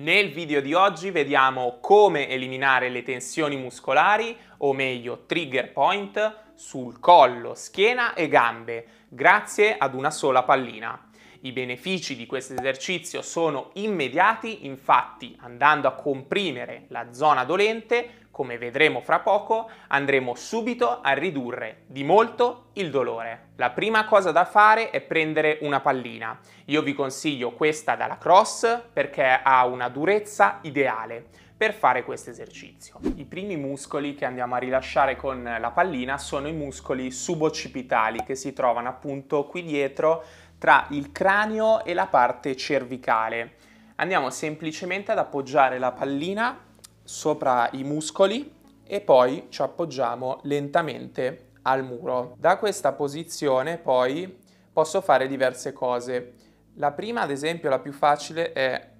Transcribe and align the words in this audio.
Nel 0.00 0.30
video 0.30 0.60
di 0.60 0.74
oggi 0.74 1.10
vediamo 1.10 1.78
come 1.80 2.28
eliminare 2.28 2.88
le 2.88 3.02
tensioni 3.02 3.56
muscolari, 3.56 4.36
o 4.58 4.72
meglio 4.72 5.24
trigger 5.26 5.72
point, 5.72 6.36
sul 6.54 7.00
collo, 7.00 7.54
schiena 7.54 8.14
e 8.14 8.28
gambe, 8.28 8.86
grazie 9.08 9.76
ad 9.76 9.94
una 9.94 10.12
sola 10.12 10.44
pallina. 10.44 11.10
I 11.40 11.50
benefici 11.50 12.14
di 12.14 12.26
questo 12.26 12.54
esercizio 12.54 13.22
sono 13.22 13.70
immediati, 13.74 14.66
infatti 14.66 15.36
andando 15.40 15.88
a 15.88 15.94
comprimere 15.94 16.84
la 16.90 17.12
zona 17.12 17.42
dolente, 17.42 18.27
come 18.38 18.56
vedremo 18.56 19.00
fra 19.00 19.18
poco, 19.18 19.68
andremo 19.88 20.36
subito 20.36 21.00
a 21.00 21.10
ridurre 21.10 21.82
di 21.88 22.04
molto 22.04 22.66
il 22.74 22.88
dolore. 22.88 23.48
La 23.56 23.70
prima 23.70 24.04
cosa 24.04 24.30
da 24.30 24.44
fare 24.44 24.90
è 24.90 25.00
prendere 25.00 25.58
una 25.62 25.80
pallina. 25.80 26.38
Io 26.66 26.82
vi 26.82 26.94
consiglio 26.94 27.50
questa 27.50 27.96
dalla 27.96 28.16
Cross 28.16 28.90
perché 28.92 29.40
ha 29.42 29.66
una 29.66 29.88
durezza 29.88 30.60
ideale 30.62 31.24
per 31.56 31.74
fare 31.74 32.04
questo 32.04 32.30
esercizio. 32.30 33.00
I 33.16 33.24
primi 33.24 33.56
muscoli 33.56 34.14
che 34.14 34.24
andiamo 34.24 34.54
a 34.54 34.58
rilasciare 34.58 35.16
con 35.16 35.42
la 35.42 35.70
pallina 35.72 36.16
sono 36.16 36.46
i 36.46 36.52
muscoli 36.52 37.10
suboccipitali 37.10 38.22
che 38.22 38.36
si 38.36 38.52
trovano 38.52 38.88
appunto 38.88 39.46
qui 39.46 39.64
dietro 39.64 40.22
tra 40.58 40.86
il 40.90 41.10
cranio 41.10 41.84
e 41.84 41.92
la 41.92 42.06
parte 42.06 42.54
cervicale. 42.54 43.56
Andiamo 43.96 44.30
semplicemente 44.30 45.10
ad 45.10 45.18
appoggiare 45.18 45.80
la 45.80 45.90
pallina 45.90 46.66
sopra 47.08 47.70
i 47.72 47.84
muscoli 47.84 48.54
e 48.84 49.00
poi 49.00 49.46
ci 49.48 49.62
appoggiamo 49.62 50.40
lentamente 50.42 51.52
al 51.62 51.82
muro. 51.82 52.34
Da 52.36 52.58
questa 52.58 52.92
posizione 52.92 53.78
poi 53.78 54.38
posso 54.70 55.00
fare 55.00 55.26
diverse 55.26 55.72
cose. 55.72 56.34
La 56.74 56.92
prima, 56.92 57.22
ad 57.22 57.30
esempio, 57.30 57.70
la 57.70 57.78
più 57.78 57.92
facile 57.92 58.52
è 58.52 58.90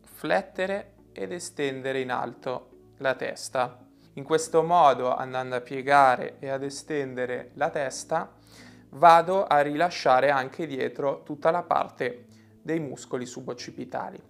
flettere 0.00 0.94
ed 1.12 1.30
estendere 1.30 2.00
in 2.00 2.10
alto 2.10 2.70
la 2.98 3.14
testa. 3.14 3.78
In 4.14 4.24
questo 4.24 4.62
modo, 4.62 5.14
andando 5.14 5.56
a 5.56 5.60
piegare 5.60 6.36
e 6.38 6.48
ad 6.48 6.62
estendere 6.62 7.50
la 7.54 7.68
testa, 7.68 8.32
vado 8.92 9.44
a 9.44 9.60
rilasciare 9.60 10.30
anche 10.30 10.66
dietro 10.66 11.22
tutta 11.22 11.50
la 11.50 11.62
parte 11.62 12.28
dei 12.62 12.80
muscoli 12.80 13.26
suboccipitali. 13.26 14.20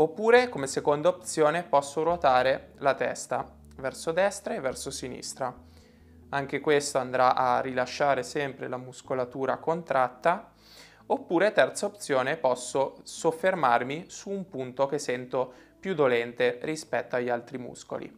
Oppure, 0.00 0.48
come 0.48 0.66
seconda 0.66 1.10
opzione, 1.10 1.62
posso 1.62 2.02
ruotare 2.02 2.72
la 2.78 2.94
testa 2.94 3.46
verso 3.76 4.12
destra 4.12 4.54
e 4.54 4.60
verso 4.60 4.90
sinistra. 4.90 5.54
Anche 6.30 6.60
questo 6.60 6.96
andrà 6.96 7.34
a 7.36 7.60
rilasciare 7.60 8.22
sempre 8.22 8.66
la 8.66 8.78
muscolatura 8.78 9.58
contratta. 9.58 10.52
Oppure, 11.04 11.52
terza 11.52 11.84
opzione, 11.84 12.38
posso 12.38 13.00
soffermarmi 13.02 14.06
su 14.08 14.30
un 14.30 14.48
punto 14.48 14.86
che 14.86 14.98
sento 14.98 15.52
più 15.78 15.92
dolente 15.92 16.60
rispetto 16.62 17.16
agli 17.16 17.28
altri 17.28 17.58
muscoli. 17.58 18.10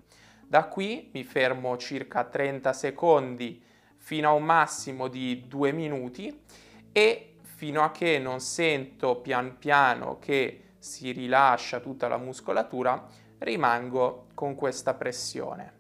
Da 0.47 0.67
qui 0.67 1.11
mi 1.13 1.25
fermo 1.25 1.77
circa 1.79 2.23
30 2.23 2.73
secondi 2.73 3.61
fino 3.97 4.29
a 4.29 4.35
un 4.35 4.45
massimo 4.45 5.09
di 5.09 5.49
due 5.49 5.73
minuti 5.73 6.45
e 6.93 7.39
fino 7.41 7.83
a 7.83 7.91
che 7.91 8.21
non 8.21 8.39
sento 8.39 9.17
pian 9.17 9.59
piano 9.59 10.21
che 10.21 10.63
si 10.83 11.13
rilascia 11.13 11.79
tutta 11.79 12.09
la 12.09 12.17
muscolatura, 12.17 13.07
rimango 13.39 14.27
con 14.35 14.57
questa 14.57 14.95
pressione. 14.95 15.73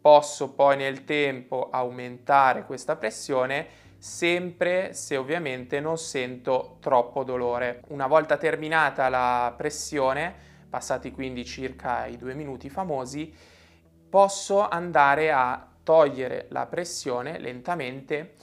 Posso 0.00 0.54
poi 0.54 0.78
nel 0.78 1.04
tempo 1.04 1.68
aumentare 1.70 2.64
questa 2.64 2.96
pressione 2.96 3.66
sempre 3.98 4.94
se 4.94 5.18
ovviamente 5.18 5.78
non 5.78 5.98
sento 5.98 6.78
troppo 6.80 7.22
dolore. 7.22 7.82
Una 7.88 8.06
volta 8.06 8.38
terminata 8.38 9.10
la 9.10 9.52
pressione, 9.54 10.34
passati 10.70 11.10
quindi 11.10 11.44
circa 11.44 12.06
i 12.06 12.16
due 12.16 12.32
minuti 12.32 12.70
famosi, 12.70 13.30
posso 14.08 14.66
andare 14.66 15.32
a 15.32 15.68
togliere 15.82 16.46
la 16.48 16.64
pressione 16.64 17.38
lentamente 17.38 18.36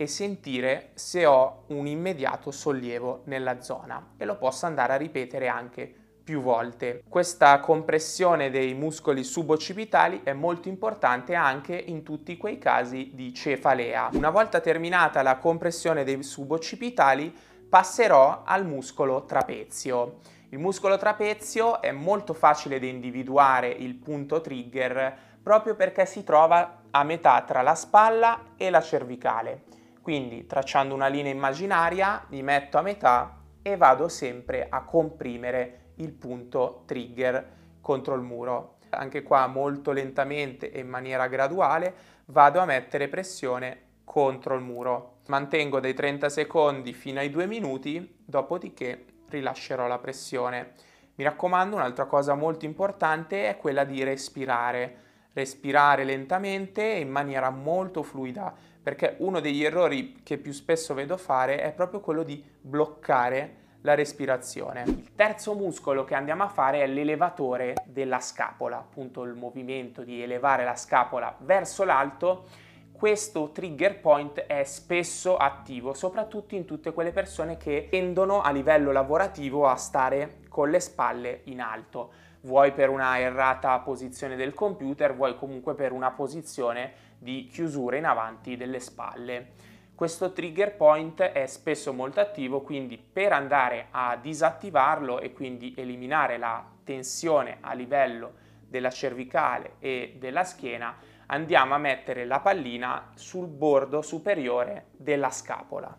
e 0.00 0.06
sentire 0.06 0.92
se 0.94 1.26
ho 1.26 1.64
un 1.66 1.88
immediato 1.88 2.52
sollievo 2.52 3.22
nella 3.24 3.60
zona 3.60 4.12
e 4.16 4.24
lo 4.24 4.36
posso 4.36 4.64
andare 4.64 4.92
a 4.92 4.96
ripetere 4.96 5.48
anche 5.48 5.92
più 6.22 6.40
volte. 6.40 7.02
Questa 7.08 7.58
compressione 7.58 8.50
dei 8.50 8.74
muscoli 8.74 9.24
suboccipitali 9.24 10.20
è 10.22 10.32
molto 10.34 10.68
importante 10.68 11.34
anche 11.34 11.74
in 11.74 12.04
tutti 12.04 12.36
quei 12.36 12.58
casi 12.58 13.10
di 13.14 13.34
cefalea. 13.34 14.10
Una 14.12 14.30
volta 14.30 14.60
terminata 14.60 15.22
la 15.22 15.38
compressione 15.38 16.04
dei 16.04 16.22
suboccipitali 16.22 17.34
passerò 17.68 18.42
al 18.44 18.64
muscolo 18.66 19.24
trapezio. 19.24 20.18
Il 20.50 20.58
muscolo 20.60 20.96
trapezio 20.96 21.82
è 21.82 21.90
molto 21.90 22.34
facile 22.34 22.78
da 22.78 22.86
individuare 22.86 23.68
il 23.68 23.96
punto 23.96 24.40
trigger 24.40 25.26
proprio 25.42 25.74
perché 25.74 26.06
si 26.06 26.22
trova 26.22 26.82
a 26.90 27.02
metà 27.02 27.42
tra 27.42 27.62
la 27.62 27.74
spalla 27.74 28.52
e 28.56 28.70
la 28.70 28.80
cervicale. 28.80 29.64
Quindi 30.08 30.46
tracciando 30.46 30.94
una 30.94 31.06
linea 31.06 31.30
immaginaria 31.30 32.24
mi 32.28 32.42
metto 32.42 32.78
a 32.78 32.80
metà 32.80 33.42
e 33.60 33.76
vado 33.76 34.08
sempre 34.08 34.66
a 34.70 34.82
comprimere 34.82 35.90
il 35.96 36.12
punto 36.12 36.84
trigger 36.86 37.46
contro 37.82 38.14
il 38.14 38.22
muro. 38.22 38.78
Anche 38.88 39.22
qua 39.22 39.46
molto 39.48 39.92
lentamente 39.92 40.72
e 40.72 40.80
in 40.80 40.88
maniera 40.88 41.26
graduale 41.26 41.94
vado 42.24 42.58
a 42.58 42.64
mettere 42.64 43.08
pressione 43.08 43.82
contro 44.04 44.54
il 44.54 44.62
muro. 44.62 45.18
Mantengo 45.26 45.78
dai 45.78 45.92
30 45.92 46.30
secondi 46.30 46.94
fino 46.94 47.20
ai 47.20 47.28
2 47.28 47.46
minuti, 47.46 48.16
dopodiché 48.24 49.04
rilascerò 49.28 49.86
la 49.86 49.98
pressione. 49.98 50.72
Mi 51.16 51.24
raccomando, 51.24 51.76
un'altra 51.76 52.06
cosa 52.06 52.32
molto 52.32 52.64
importante 52.64 53.46
è 53.46 53.58
quella 53.58 53.84
di 53.84 54.02
respirare 54.02 55.04
respirare 55.38 56.02
lentamente 56.02 56.94
e 56.94 57.00
in 57.00 57.10
maniera 57.10 57.50
molto 57.50 58.02
fluida, 58.02 58.52
perché 58.82 59.16
uno 59.18 59.40
degli 59.40 59.64
errori 59.64 60.20
che 60.22 60.38
più 60.38 60.52
spesso 60.52 60.94
vedo 60.94 61.16
fare 61.16 61.60
è 61.60 61.72
proprio 61.72 62.00
quello 62.00 62.22
di 62.22 62.42
bloccare 62.60 63.66
la 63.82 63.94
respirazione. 63.94 64.82
Il 64.86 65.14
terzo 65.14 65.54
muscolo 65.54 66.04
che 66.04 66.14
andiamo 66.14 66.42
a 66.42 66.48
fare 66.48 66.82
è 66.82 66.86
l'elevatore 66.86 67.74
della 67.84 68.20
scapola, 68.20 68.78
appunto 68.78 69.22
il 69.22 69.34
movimento 69.34 70.02
di 70.02 70.22
elevare 70.22 70.64
la 70.64 70.76
scapola 70.76 71.36
verso 71.40 71.84
l'alto. 71.84 72.46
Questo 72.90 73.50
trigger 73.52 74.00
point 74.00 74.40
è 74.40 74.64
spesso 74.64 75.36
attivo, 75.36 75.94
soprattutto 75.94 76.56
in 76.56 76.64
tutte 76.64 76.92
quelle 76.92 77.12
persone 77.12 77.56
che 77.56 77.86
tendono 77.88 78.40
a 78.40 78.50
livello 78.50 78.90
lavorativo 78.90 79.68
a 79.68 79.76
stare 79.76 80.38
con 80.58 80.70
le 80.70 80.80
spalle 80.80 81.42
in 81.44 81.60
alto 81.60 82.10
vuoi 82.40 82.72
per 82.72 82.88
una 82.88 83.16
errata 83.20 83.78
posizione 83.78 84.34
del 84.34 84.54
computer, 84.54 85.14
vuoi 85.14 85.36
comunque 85.36 85.76
per 85.76 85.92
una 85.92 86.10
posizione 86.10 86.92
di 87.16 87.46
chiusura 87.46 87.96
in 87.96 88.04
avanti 88.04 88.56
delle 88.56 88.80
spalle. 88.80 89.52
Questo 89.94 90.32
trigger 90.32 90.74
point 90.74 91.22
è 91.22 91.46
spesso 91.46 91.92
molto 91.92 92.18
attivo, 92.18 92.62
quindi 92.62 92.98
per 92.98 93.32
andare 93.32 93.86
a 93.92 94.18
disattivarlo 94.20 95.20
e 95.20 95.32
quindi 95.32 95.74
eliminare 95.76 96.38
la 96.38 96.68
tensione 96.82 97.58
a 97.60 97.72
livello 97.72 98.32
della 98.66 98.90
cervicale 98.90 99.74
e 99.78 100.16
della 100.18 100.42
schiena, 100.42 100.96
andiamo 101.26 101.74
a 101.74 101.78
mettere 101.78 102.24
la 102.24 102.40
pallina 102.40 103.12
sul 103.14 103.46
bordo 103.46 104.02
superiore 104.02 104.86
della 104.96 105.30
scapola. 105.30 105.96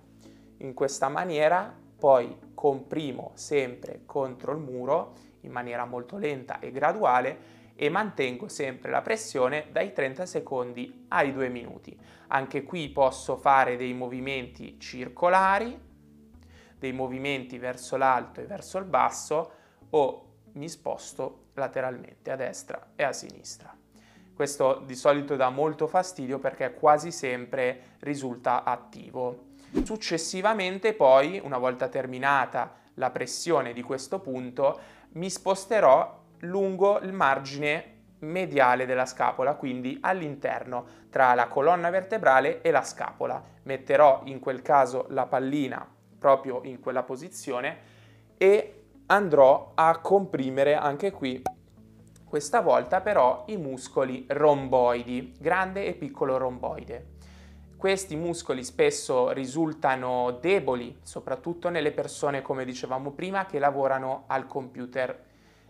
In 0.57 0.73
questa 0.73 1.07
maniera 1.07 1.87
poi 1.99 2.35
comprimo 2.53 3.31
sempre 3.35 4.01
contro 4.05 4.53
il 4.53 4.59
muro 4.59 5.13
in 5.41 5.51
maniera 5.51 5.85
molto 5.85 6.17
lenta 6.17 6.59
e 6.59 6.71
graduale 6.71 7.57
e 7.75 7.89
mantengo 7.89 8.47
sempre 8.47 8.91
la 8.91 9.01
pressione 9.01 9.67
dai 9.71 9.93
30 9.93 10.25
secondi 10.25 11.05
ai 11.09 11.31
2 11.31 11.49
minuti. 11.49 11.97
Anche 12.27 12.63
qui 12.63 12.89
posso 12.89 13.37
fare 13.37 13.77
dei 13.77 13.93
movimenti 13.93 14.79
circolari, 14.79 15.79
dei 16.77 16.91
movimenti 16.91 17.57
verso 17.57 17.95
l'alto 17.97 18.41
e 18.41 18.45
verso 18.45 18.77
il 18.77 18.85
basso 18.85 19.51
o 19.91 20.25
mi 20.53 20.67
sposto 20.67 21.47
lateralmente 21.53 22.31
a 22.31 22.35
destra 22.35 22.91
e 22.95 23.03
a 23.03 23.13
sinistra. 23.13 23.75
Questo 24.33 24.81
di 24.85 24.95
solito 24.95 25.35
dà 25.35 25.49
molto 25.49 25.87
fastidio 25.87 26.39
perché 26.39 26.73
quasi 26.73 27.11
sempre 27.11 27.97
risulta 27.99 28.63
attivo. 28.63 29.47
Successivamente 29.83 30.93
poi, 30.93 31.39
una 31.43 31.57
volta 31.57 31.87
terminata 31.87 32.75
la 32.95 33.11
pressione 33.11 33.73
di 33.73 33.81
questo 33.81 34.19
punto, 34.19 34.79
mi 35.13 35.29
sposterò 35.29 36.21
lungo 36.39 36.99
il 36.99 37.13
margine 37.13 37.97
mediale 38.19 38.85
della 38.85 39.05
scapola, 39.05 39.55
quindi 39.55 39.97
all'interno 40.01 40.85
tra 41.09 41.33
la 41.33 41.47
colonna 41.47 41.89
vertebrale 41.89 42.61
e 42.61 42.71
la 42.71 42.83
scapola. 42.83 43.41
Metterò 43.63 44.21
in 44.25 44.39
quel 44.39 44.61
caso 44.61 45.05
la 45.09 45.25
pallina 45.25 45.87
proprio 46.17 46.61
in 46.63 46.79
quella 46.79 47.03
posizione 47.03 47.77
e 48.37 48.83
andrò 49.07 49.71
a 49.75 49.99
comprimere 49.99 50.75
anche 50.75 51.11
qui 51.11 51.41
questa 52.25 52.61
volta 52.61 53.01
però 53.01 53.45
i 53.47 53.57
muscoli 53.57 54.25
romboidi, 54.27 55.33
grande 55.39 55.85
e 55.85 55.93
piccolo 55.95 56.37
romboide. 56.37 57.17
Questi 57.79 58.17
muscoli 58.17 58.65
spesso 58.65 59.31
risultano 59.31 60.37
deboli, 60.41 60.99
soprattutto 61.01 61.69
nelle 61.69 61.93
persone, 61.93 62.41
come 62.41 62.65
dicevamo 62.65 63.11
prima, 63.11 63.45
che 63.45 63.57
lavorano 63.57 64.25
al 64.27 64.47
computer. 64.47 65.17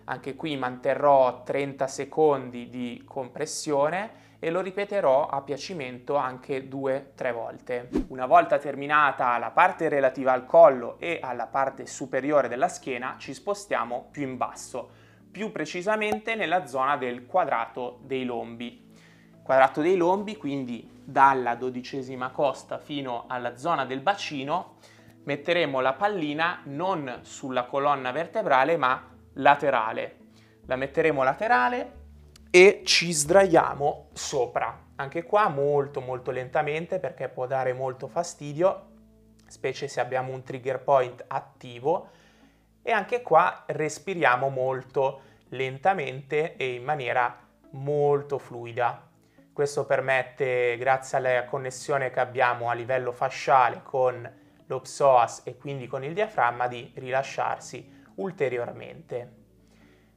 Anche 0.05 0.33
qui 0.33 0.57
manterrò 0.57 1.43
30 1.43 1.85
secondi 1.85 2.67
di 2.67 3.03
compressione 3.05 4.37
e 4.39 4.49
lo 4.49 4.61
ripeterò 4.61 5.27
a 5.27 5.43
piacimento 5.43 6.15
anche 6.15 6.67
2-3 6.67 7.31
volte. 7.31 7.89
Una 8.07 8.25
volta 8.25 8.57
terminata 8.57 9.37
la 9.37 9.51
parte 9.51 9.87
relativa 9.87 10.31
al 10.31 10.47
collo 10.47 10.97
e 10.97 11.19
alla 11.21 11.45
parte 11.45 11.85
superiore 11.85 12.47
della 12.47 12.69
schiena 12.69 13.17
ci 13.19 13.35
spostiamo 13.35 14.07
più 14.09 14.23
in 14.23 14.35
basso, 14.35 14.89
più 15.29 15.51
precisamente 15.51 16.33
nella 16.33 16.65
zona 16.65 16.97
del 16.97 17.27
quadrato 17.27 17.99
dei 18.01 18.25
lombi. 18.25 18.88
Quadrato 19.49 19.81
dei 19.81 19.95
lombi, 19.95 20.37
quindi 20.37 20.87
dalla 21.03 21.55
dodicesima 21.55 22.29
costa 22.29 22.77
fino 22.77 23.25
alla 23.27 23.57
zona 23.57 23.83
del 23.83 23.99
bacino, 23.99 24.75
metteremo 25.23 25.79
la 25.79 25.93
pallina 25.93 26.61
non 26.65 27.21
sulla 27.23 27.63
colonna 27.65 28.11
vertebrale 28.11 28.77
ma 28.77 29.09
laterale. 29.33 30.17
La 30.67 30.75
metteremo 30.75 31.23
laterale 31.23 31.93
e 32.51 32.83
ci 32.85 33.11
sdraiamo 33.11 34.09
sopra. 34.13 34.85
Anche 34.97 35.23
qua 35.23 35.47
molto 35.47 35.99
molto 35.99 36.29
lentamente 36.29 36.99
perché 36.99 37.27
può 37.27 37.47
dare 37.47 37.73
molto 37.73 38.07
fastidio, 38.07 38.85
specie 39.47 39.87
se 39.87 39.99
abbiamo 39.99 40.31
un 40.31 40.43
trigger 40.43 40.83
point 40.83 41.25
attivo 41.25 42.09
e 42.83 42.91
anche 42.91 43.23
qua 43.23 43.63
respiriamo 43.65 44.49
molto 44.49 45.21
lentamente 45.47 46.55
e 46.55 46.75
in 46.75 46.83
maniera 46.83 47.35
molto 47.71 48.37
fluida. 48.37 49.07
Questo 49.59 49.83
permette, 49.83 50.77
grazie 50.77 51.17
alla 51.17 51.43
connessione 51.43 52.11
che 52.11 52.21
abbiamo 52.21 52.69
a 52.69 52.73
livello 52.73 53.11
fasciale 53.11 53.81
con 53.83 54.33
lo 54.65 54.79
psoas 54.79 55.41
e 55.43 55.57
quindi 55.57 55.85
con 55.85 56.01
il 56.01 56.13
diaframma, 56.13 56.67
di 56.67 56.89
rilasciarsi 56.95 58.05
ulteriormente. 58.15 59.31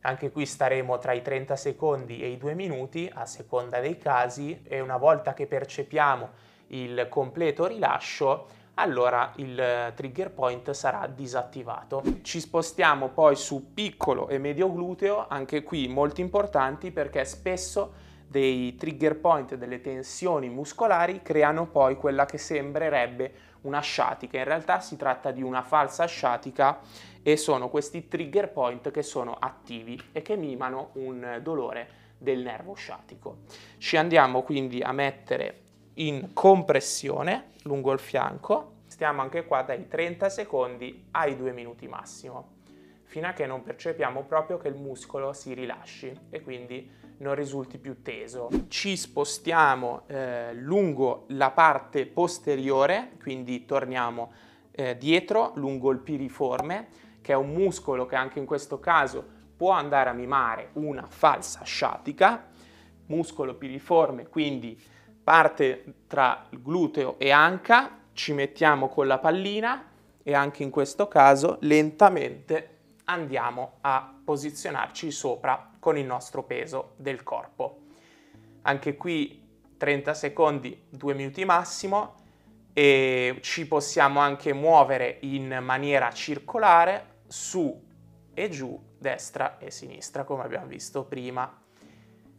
Anche 0.03 0.31
qui 0.31 0.47
staremo 0.47 0.97
tra 0.99 1.11
i 1.11 1.23
30 1.23 1.56
secondi 1.56 2.23
e 2.23 2.29
i 2.29 2.37
2 2.37 2.55
minuti 2.55 3.11
a 3.12 3.27
seconda 3.27 3.81
dei 3.81 3.99
casi 3.99 4.62
e 4.62 4.79
una 4.79 4.97
volta 4.97 5.35
che 5.35 5.49
percepiamo 5.49 6.31
il 6.69 7.09
completo 7.11 7.67
rilascio 7.67 8.47
allora 8.75 9.33
il 9.37 9.93
trigger 9.97 10.31
point 10.31 10.71
sarà 10.71 11.09
disattivato. 11.09 12.03
Ci 12.23 12.39
spostiamo 12.39 13.09
poi 13.09 13.35
su 13.35 13.75
piccolo 13.75 14.29
e 14.29 14.39
medio 14.39 14.73
gluteo, 14.73 15.27
anche 15.29 15.65
qui 15.65 15.89
molto 15.89 16.21
importanti 16.21 16.93
perché 16.93 17.25
spesso 17.25 18.11
dei 18.32 18.76
trigger 18.76 19.19
point, 19.19 19.56
delle 19.56 19.82
tensioni 19.82 20.49
muscolari 20.49 21.20
creano 21.20 21.67
poi 21.67 21.96
quella 21.96 22.25
che 22.25 22.38
sembrerebbe 22.38 23.34
una 23.62 23.81
sciatica. 23.81 24.38
In 24.38 24.44
realtà 24.44 24.81
si 24.81 24.96
tratta 24.96 25.31
di 25.31 25.43
una 25.43 25.62
falsa 25.62 26.06
sciatica 26.06 26.81
e 27.23 27.37
sono 27.37 27.69
questi 27.69 28.08
trigger 28.08 28.50
point 28.50 28.90
che 28.90 29.02
sono 29.02 29.37
attivi 29.38 30.00
e 30.12 30.23
che 30.23 30.37
mimano 30.37 30.93
un 30.94 31.40
dolore 31.43 32.00
del 32.17 32.38
nervo 32.38 32.73
sciatico. 32.73 33.40
Ci 33.76 33.99
andiamo 33.99 34.43
quindi 34.43 34.81
a 34.81 34.93
mettere 34.93 35.61
in 35.94 36.31
compressione 36.32 37.50
lungo 37.64 37.93
il 37.93 37.99
fianco, 37.99 38.76
stiamo 38.87 39.20
anche 39.20 39.44
qua 39.44 39.61
dai 39.61 39.87
30 39.88 40.31
secondi 40.31 41.08
ai 41.11 41.37
2 41.37 41.52
minuti 41.52 41.87
massimo, 41.87 42.61
fino 43.05 43.26
a 43.26 43.32
che 43.32 43.44
non 43.44 43.62
percepiamo 43.62 44.23
proprio 44.23 44.56
che 44.56 44.69
il 44.69 44.76
muscolo 44.76 45.34
si 45.34 45.52
rilasci 45.52 46.19
e 46.31 46.40
quindi 46.40 47.00
non 47.23 47.35
risulti 47.35 47.79
più 47.79 48.03
teso. 48.03 48.49
Ci 48.69 48.97
spostiamo 48.97 50.03
eh, 50.09 50.53
lungo 50.55 51.25
la 51.29 51.51
parte 51.51 52.07
posteriore, 52.07 53.13
quindi 53.21 53.65
torniamo 53.65 54.33
eh, 54.73 54.97
dietro 54.99 55.53
lungo 55.55 55.91
il 55.91 55.99
piriforme 55.99 56.89
che 57.21 57.33
è 57.33 57.37
un 57.37 57.53
muscolo 57.53 58.05
che 58.05 58.17
anche 58.17 58.41
in 58.41 58.47
questo 58.47 58.81
caso 58.81 59.25
può 59.57 59.71
andare 59.71 60.11
a 60.11 60.13
mimare 60.13 60.71
una 60.73 61.07
falsa 61.09 61.63
sciatica, 61.63 62.49
muscolo 63.07 63.55
piriforme, 63.55 64.27
quindi 64.29 64.77
parte 65.23 65.95
tra 66.09 66.47
gluteo 66.51 67.17
e 67.19 67.31
anca, 67.31 67.99
ci 68.13 68.33
mettiamo 68.33 68.89
con 68.89 69.07
la 69.07 69.19
pallina 69.19 69.87
e 70.21 70.35
anche 70.35 70.65
in 70.65 70.71
questo 70.71 71.07
caso 71.07 71.59
lentamente 71.61 72.79
andiamo 73.05 73.75
a 73.83 74.13
posizionarci 74.25 75.13
sopra 75.13 75.72
con 75.82 75.99
il 75.99 76.06
nostro 76.06 76.44
peso 76.44 76.93
del 76.94 77.25
corpo. 77.25 77.81
Anche 78.62 78.96
qui 78.96 79.44
30 79.76 80.14
secondi, 80.14 80.84
2 80.90 81.14
minuti 81.14 81.44
massimo 81.44 82.14
e 82.73 83.38
ci 83.40 83.67
possiamo 83.67 84.20
anche 84.20 84.52
muovere 84.52 85.19
in 85.23 85.58
maniera 85.61 86.12
circolare 86.12 87.23
su 87.26 87.82
e 88.32 88.49
giù, 88.49 88.81
destra 88.96 89.58
e 89.58 89.73
sinistra, 89.73 90.23
come 90.23 90.44
abbiamo 90.44 90.67
visto 90.67 91.02
prima. 91.02 91.52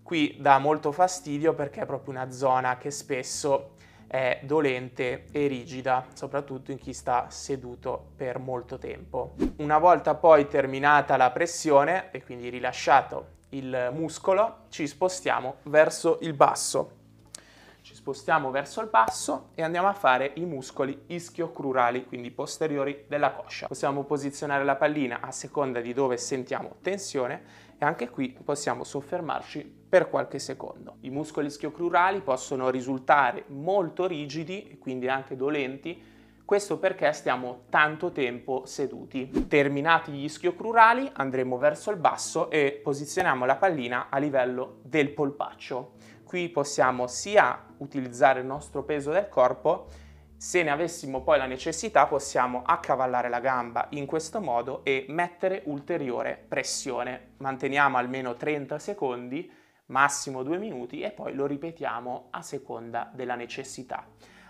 Qui 0.01 0.37
dà 0.39 0.57
molto 0.57 0.93
fastidio 0.93 1.53
perché 1.53 1.81
è 1.81 1.85
proprio 1.85 2.13
una 2.13 2.31
zona 2.31 2.77
che 2.77 2.91
spesso 2.91 3.75
è 4.07 4.39
dolente 4.44 5.25
e 5.31 5.47
rigida, 5.47 6.05
soprattutto 6.13 6.71
in 6.71 6.77
chi 6.77 6.94
sta 6.94 7.27
seduto 7.29 8.11
per 8.15 8.39
molto 8.39 8.77
tempo. 8.77 9.35
Una 9.57 9.77
volta 9.77 10.15
poi 10.15 10.47
terminata 10.47 11.17
la 11.17 11.31
pressione 11.31 12.11
e 12.11 12.23
quindi 12.23 12.50
rilasciato 12.50 13.41
il 13.50 13.91
muscolo, 13.94 14.65
ci 14.69 14.88
spostiamo 14.88 15.57
verso 15.63 16.17
il 16.21 16.33
basso 16.33 17.01
spostiamo 17.91 18.50
verso 18.50 18.80
il 18.80 18.88
basso 18.88 19.50
e 19.56 19.62
andiamo 19.62 19.89
a 19.89 19.94
fare 19.94 20.31
i 20.35 20.45
muscoli 20.45 21.03
ischio-crurali, 21.07 22.06
quindi 22.06 22.31
posteriori 22.31 23.03
della 23.09 23.33
coscia. 23.33 23.68
Possiamo 23.68 24.06
posizionare 24.06 24.63
la 24.63 24.77
pallina 24.77 25.19
a 25.19 25.31
seconda 25.31 25.81
di 25.81 25.91
dove 25.91 26.15
sentiamo 26.15 26.75
tensione 26.81 27.44
e 27.77 27.83
anche 27.83 28.09
qui 28.09 28.30
possiamo 28.41 28.85
soffermarci 28.85 29.81
per 29.89 30.09
qualche 30.09 30.39
secondo. 30.39 30.95
I 31.01 31.09
muscoli 31.09 31.47
ischio-crurali 31.47 32.21
possono 32.21 32.69
risultare 32.69 33.44
molto 33.47 34.07
rigidi 34.07 34.69
e 34.69 34.77
quindi 34.77 35.09
anche 35.09 35.36
dolenti 35.36 36.12
questo 36.45 36.77
perché 36.77 37.11
stiamo 37.13 37.63
tanto 37.69 38.11
tempo 38.11 38.65
seduti. 38.65 39.47
Terminati 39.47 40.11
gli 40.11 40.23
ischio-crurali 40.25 41.09
andremo 41.13 41.57
verso 41.57 41.91
il 41.91 41.97
basso 41.97 42.49
e 42.49 42.79
posizioniamo 42.83 43.45
la 43.45 43.55
pallina 43.55 44.07
a 44.09 44.17
livello 44.17 44.79
del 44.83 45.09
polpaccio 45.11 45.93
qui 46.33 46.49
possiamo 46.49 47.05
sia 47.05 47.63
utilizzare 47.77 48.39
il 48.39 48.47
nostro 48.47 48.81
peso 48.81 49.11
del 49.11 49.29
corpo, 49.29 49.85
se 50.35 50.63
ne 50.63 50.71
avessimo 50.71 51.21
poi 51.21 51.37
la 51.37 51.45
necessità 51.45 52.07
possiamo 52.07 52.63
accavallare 52.65 53.29
la 53.29 53.39
gamba 53.39 53.85
in 53.91 54.07
questo 54.07 54.41
modo 54.41 54.83
e 54.83 55.05
mettere 55.09 55.61
ulteriore 55.65 56.43
pressione. 56.47 57.33
Manteniamo 57.37 57.97
almeno 57.97 58.35
30 58.35 58.79
secondi, 58.79 59.47
massimo 59.85 60.41
2 60.41 60.57
minuti 60.57 61.01
e 61.01 61.12
poi 61.12 61.35
lo 61.35 61.45
ripetiamo 61.45 62.29
a 62.31 62.41
seconda 62.41 63.12
della 63.13 63.35
necessità. 63.35 64.03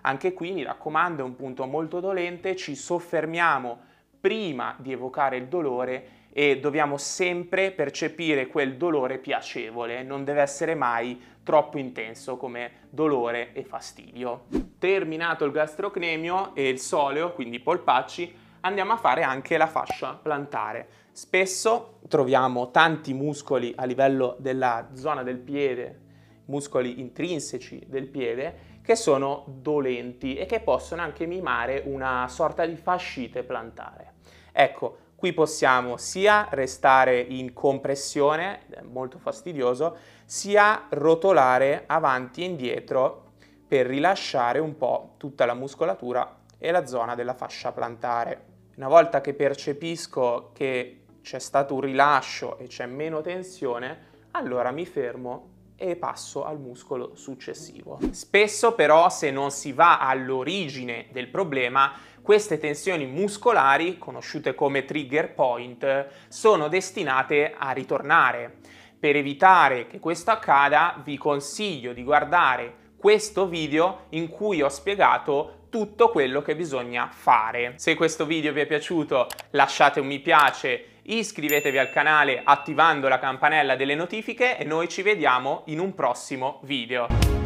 Anche 0.06 0.34
qui 0.34 0.52
mi 0.52 0.64
raccomando 0.64 1.22
è 1.22 1.26
un 1.26 1.36
punto 1.36 1.66
molto 1.66 2.00
dolente, 2.00 2.56
ci 2.56 2.76
soffermiamo 2.76 3.80
prima 4.20 4.76
di 4.80 4.92
evocare 4.92 5.38
il 5.38 5.48
dolore 5.48 6.22
e 6.34 6.60
dobbiamo 6.60 6.98
sempre 6.98 7.72
percepire 7.72 8.48
quel 8.48 8.76
dolore 8.76 9.18
piacevole, 9.18 10.04
non 10.04 10.26
deve 10.26 10.42
essere 10.42 10.76
mai 10.76 11.22
troppo 11.44 11.78
intenso 11.78 12.36
come 12.36 12.88
dolore 12.90 13.54
e 13.54 13.64
fastidio. 13.64 14.46
Terminato 14.78 15.46
il 15.46 15.52
gastrocnemio 15.52 16.54
e 16.54 16.68
il 16.68 16.80
soleo, 16.80 17.32
quindi 17.32 17.58
i 17.58 17.62
polpacci, 17.62 18.36
andiamo 18.62 18.94
a 18.94 18.98
fare 18.98 19.24
anche 19.24 19.58
la 19.58 19.68
fascia 19.68 20.20
plantare. 20.22 20.88
Spesso 21.12 22.00
troviamo 22.10 22.72
tanti 22.72 23.14
muscoli 23.14 23.74
a 23.78 23.86
livello 23.86 24.36
della 24.40 24.90
zona 24.94 25.24
del 25.24 25.38
piede, 25.38 26.00
muscoli 26.46 27.00
intrinseci 27.00 27.84
del 27.88 28.08
piede, 28.08 28.72
che 28.84 28.96
sono 28.96 29.46
dolenti 29.48 30.36
e 30.36 30.46
che 30.46 30.60
possono 30.60 31.02
anche 31.02 31.26
mimare 31.26 31.82
una 31.86 32.28
sorta 32.28 32.66
di 32.66 32.76
fascite 32.76 33.44
plantare. 33.44 34.14
Ecco, 34.52 34.98
Qui 35.24 35.32
possiamo 35.32 35.96
sia 35.96 36.50
restare 36.50 37.18
in 37.18 37.54
compressione, 37.54 38.64
molto 38.92 39.18
fastidioso, 39.18 39.96
sia 40.26 40.88
rotolare 40.90 41.86
avanti 41.88 42.42
e 42.42 42.48
indietro 42.48 43.32
per 43.66 43.86
rilasciare 43.86 44.60
un 44.60 44.76
po' 44.76 45.14
tutta 45.16 45.46
la 45.46 45.54
muscolatura 45.54 46.40
e 46.58 46.72
la 46.72 46.86
zona 46.86 47.16
della 47.16 47.36
fascia 47.36 47.72
plantare. 47.72 48.44
Una 48.76 48.90
volta 48.90 49.22
che 49.22 49.34
percepisco 49.34 50.52
che 50.54 51.06
c'è 51.22 51.40
stato 51.40 51.76
un 51.76 51.80
rilascio 51.80 52.58
e 52.58 52.68
c'è 52.68 52.86
meno 52.86 53.22
tensione, 53.22 54.28
allora 54.32 54.72
mi 54.72 54.86
fermo 54.86 55.52
e 55.90 55.96
passo 55.98 56.46
al 56.46 56.60
muscolo 56.60 57.16
successivo. 57.16 58.00
Spesso 58.12 58.74
però 58.74 59.10
se 59.10 59.32
non 59.32 59.52
si 59.52 59.74
va 59.74 60.00
all'origine 60.00 61.08
del 61.12 61.28
problema 61.28 61.94
queste 62.22 62.58
tensioni 62.58 63.06
muscolari, 63.06 63.98
conosciute 63.98 64.56
come 64.56 64.86
trigger 64.86 65.34
point, 65.34 66.08
sono 66.30 66.70
destinate 66.70 67.54
a 67.58 67.72
ritornare. 67.72 68.60
Per 68.98 69.18
evitare 69.18 69.88
che 69.88 70.00
questo 70.00 70.32
accada, 70.32 71.02
vi 71.04 71.18
consiglio 71.18 71.92
di 71.92 72.04
guardare 72.04 72.76
questo 72.96 73.48
video 73.48 74.06
in 74.12 74.30
cui 74.30 74.62
ho 74.62 74.70
spiegato 74.70 75.66
tutto 75.68 76.10
quello 76.10 76.42
che 76.42 76.56
bisogna 76.56 77.10
fare. 77.12 77.74
Se 77.76 77.96
questo 77.96 78.26
video 78.26 78.54
vi 78.54 78.62
è 78.62 78.66
piaciuto 78.66 79.28
lasciate 79.50 80.00
un 80.00 80.08
mi 80.08 80.20
piace 80.20 80.93
iscrivetevi 81.04 81.78
al 81.78 81.90
canale 81.90 82.42
attivando 82.44 83.08
la 83.08 83.20
campanella 83.20 83.76
delle 83.76 83.96
notifiche 83.96 84.58
e 84.58 84.64
noi 84.64 84.88
ci 84.88 85.02
vediamo 85.02 85.64
in 85.66 85.80
un 85.80 85.94
prossimo 85.94 86.60
video. 86.64 87.43